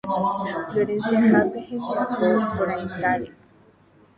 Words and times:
Florenciape 0.67 1.59
hembiapo 1.69 2.41
porãitáre. 2.55 3.27